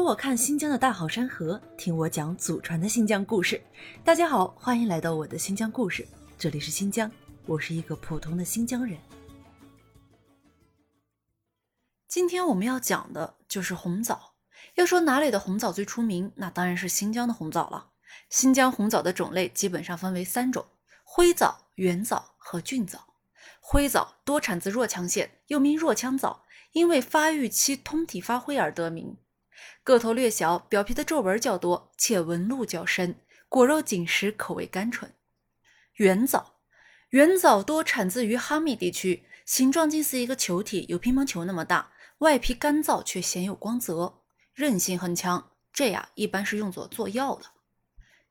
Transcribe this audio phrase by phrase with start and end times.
[0.00, 3.62] 跟我看新疆的大好山河，听我讲祖传的新疆故事。
[4.02, 7.12] 大家好，欢迎来到我的新疆故事，这里是新疆，
[7.44, 8.98] 我是一个普通的新疆人。
[12.08, 14.36] 今天我们要讲的就是红枣。
[14.76, 17.90] 要说哪里的红枣最出名，那当然是新疆的红枣了。
[18.30, 20.64] 新疆红枣的种类基本上分为三种：
[21.04, 23.00] 灰枣、圆枣和菌枣。
[23.60, 29.18] 灰枣多产自若羌县，又名若羌枣，因为发育期通体发灰而得名。
[29.82, 35.12] 个头略小，表皮的皱纹较多，且纹路较深，果肉紧实，口味甘醇。
[35.94, 36.54] 圆枣，
[37.10, 44.22] 圆枣多产自于哈密地区，形状近似一个球体，有乒乓球那么大，外皮干燥却鲜有光泽，
[44.54, 47.46] 韧性很强，这呀一般是用作做药的。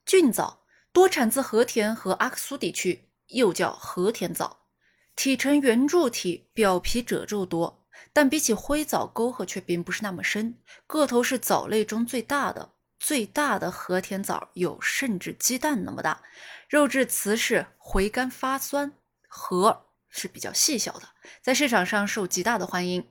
[0.06, 4.64] 菌枣多产自和田和阿克苏地区，又叫和田枣，
[5.14, 7.79] 体呈圆柱体，表皮褶皱多。
[8.12, 12.72] 但比起灰枣，沟壑却并不是那么深，个头是藻类中最大的。
[12.98, 16.22] 最大的和田枣有甚至鸡蛋那么大，
[16.68, 18.92] 肉质瓷实，回甘发酸，
[19.26, 21.08] 核是比较细小的，
[21.40, 23.08] 在市场上受极大的欢迎。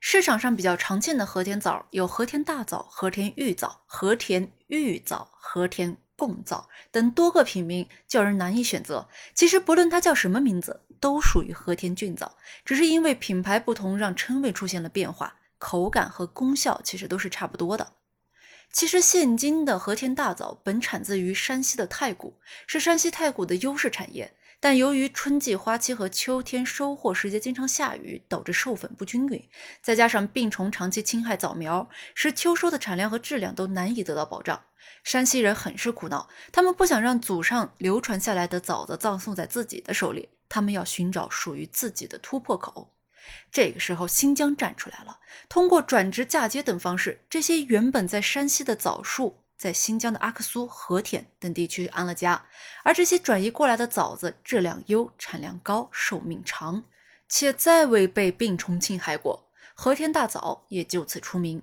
[0.00, 5.96] 市场上比较常见的和田枣有和田大枣、和田玉枣、和田玉枣、和田。
[6.18, 9.08] 贡枣等多个品名叫人难以选择。
[9.34, 15.36] 其实不论它叫什么名字，都属于和田骏枣，只是因为品牌不同，让称谓出现了变化。
[15.58, 17.92] 口感和功效其实都是差不多的。
[18.72, 24.34] 其实现今的和田大枣本产自于山西的太谷，是山西太谷的优势产业。
[24.60, 29.48] 但由于春季花期和秋天收获时节经常下雨，导致授粉不均匀，
[29.80, 34.60] 再加上病虫长期侵害枣苗，使秋收的产量和质量都难以得到保障。
[35.04, 42.94] 山西人很是苦恼，他们不想让祖上流传下来的枣子葬送在自己的手里，他们要寻找属于自己的突破口。
[43.52, 49.44] 这个时候，新疆站出来了，通过转植、嫁接等方式，这些原本在山西的枣树。
[49.58, 52.46] 在新疆的阿克苏、和田等地区安了家，
[52.84, 56.84] 而这些转移过来的枣子质量优、产量高、寿命长，
[57.28, 61.60] 且再未被病虫侵害过，和田大枣也就此出名。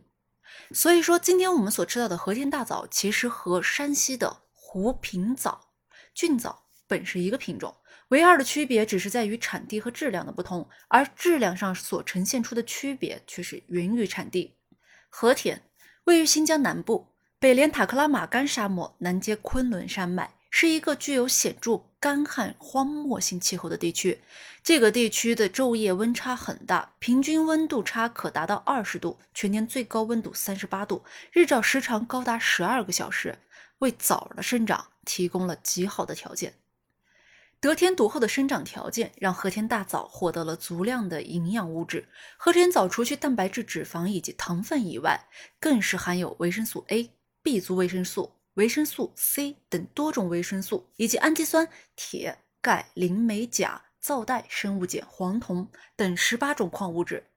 [0.72, 5.70] 所以说，今天我们所吃到的和田大枣，其实和山西的湖平枣、
[6.14, 7.78] 骏枣本是一个品种，
[8.10, 14.58] 唯二的区别只是在于产地和质量的不同，而质量上所呈现出的区别却是源于产地。
[15.10, 15.64] 和田
[16.04, 17.15] 位于新疆南部。
[17.46, 24.20] 北连塔克拉玛干沙漠，南接昆仑山脉，是一个具有显著干旱荒漠性气候的地区。
[24.64, 33.38] 这个地区的昼夜温差很大，平均温度差可达到二十度，全年最高温度三十八度，日照时长高达十二个小时，
[33.78, 36.56] 为枣的生长提供了极好的条件。
[37.60, 42.08] 得天独厚的生长条件，让和田大枣获得了足量的营养物质。
[42.38, 45.28] 和田枣除去蛋白质、脂肪以及糖分以外，
[45.60, 47.12] 更是含有维生素 A。
[47.46, 57.28] B 族维生素、维生素 C 等多种维生素，以及氨基酸、铁、钙、磷、镁、钾、皂带、生物碱、黄酮等十八种矿物质，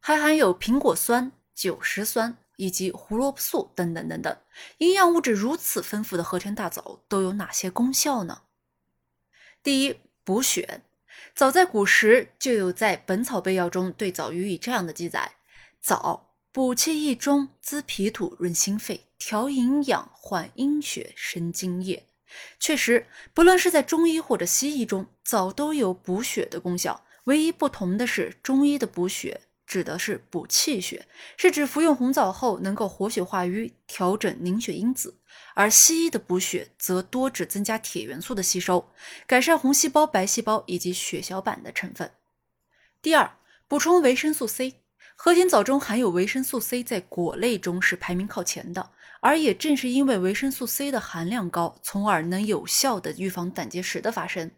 [0.00, 4.36] 还含有苹果酸、酒石酸以及胡萝卜素等等等等。
[4.76, 8.42] 营养物质如此丰富的和田大枣都有哪些功效呢？
[9.62, 10.82] 第一，补血。
[11.34, 15.36] 早在古时就有在《本草备要》中对枣予以这样的记载：
[15.80, 16.27] 枣
[16.58, 19.02] 补气益中，滋脾土，润心肺。
[19.16, 22.04] 调营养、缓阴血、生津液，
[22.58, 27.04] 确实，不论是在中医或者西医中，枣都有补血的功效。
[27.26, 35.14] 唯一不同的是，中医的补血指的是补气血，是指服用红枣后能够活血化瘀、调整凝血因子；
[35.54, 38.90] 而西医的补血则多指增加铁元素的吸收，
[39.28, 42.10] 改善红细胞、白细胞以及血小板的成分。
[43.00, 43.36] 第二，
[43.68, 44.74] 补充维生素 C。
[45.20, 48.90] 和田枣中含有维生素 C，在果类中是排名靠前的。
[49.20, 54.48] 而也正是因为维生素 C 的含量高，从而能有效的预防胆结石的发生。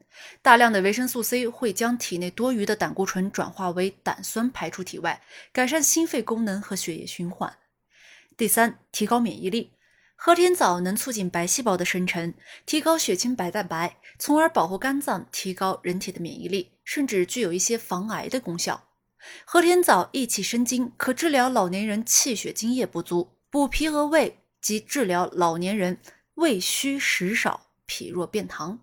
[0.42, 7.56] 大量的维生素 C 会将体内多余的胆固醇转化为胆酸排出体外，改善心肺功能和血液循环。
[8.36, 9.72] 第三，提高免疫力。
[10.14, 12.34] 和田枣能促进白细胞的生成，
[12.66, 18.89] 提高血清白蛋白，从而保护肝脏，提高人体的免疫力，甚至具有一些防癌的功效。
[19.44, 25.98] 和田枣益气生津，可治疗老年人气血津液不足、补脾和胃及治疗老年人
[26.34, 28.78] 胃虚食少、脾弱便溏，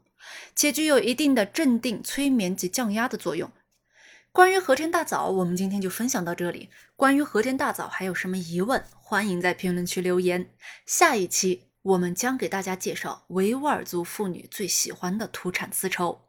[0.55, 3.51] 且具有一定的镇定、催眠及降压的作用。
[4.31, 6.69] 关于和田大枣，我们今天就分享到这里。
[6.95, 10.51] 关于和田大枣还有什么疑问，欢迎在评论区留言。
[10.85, 16.21] 下一期我们将给大家介绍维吾尔族妇女最喜欢的土产丝绸，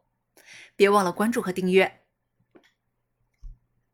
[0.75, 1.98] 别忘了关注和订阅。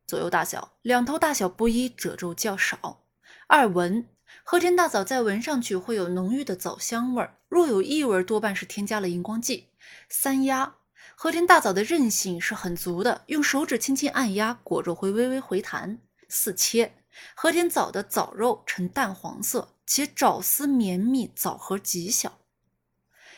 [0.08, 3.04] 左右大小，两头大小不一，褶皱较少。
[3.48, 4.08] 二闻，
[4.44, 9.70] 和田大枣在闻上去会有浓郁的枣香味儿，若有异味，多半是添加了荧光剂。
[10.10, 10.76] 三压，
[11.16, 16.00] 和田大枣的韧性是很足的，用手指轻轻按压，果肉会微微回弹。
[16.28, 16.94] 四切，
[17.36, 22.40] 和田枣的枣肉呈淡黄色，且枣丝绵密，枣核极小。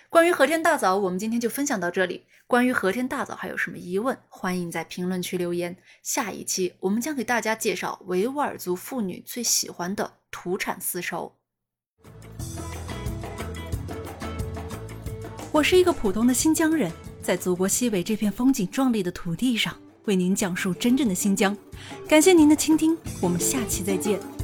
[0.10, 2.24] 关于和田大枣，我们今天就分享到这里。
[2.48, 5.76] 关于和田大枣还有什么疑问，欢迎在评论区留言。
[6.02, 11.36] 下一期我们将给大家介绍维吾尔族妇女最喜欢的土产丝绸。
[15.52, 16.90] 我是一个普通的新疆人，
[17.22, 21.56] 在祖国西北这片风景壮丽的土地上，为您讲述真正的新疆。
[22.08, 24.37] 感谢您的倾听，我们下期再见。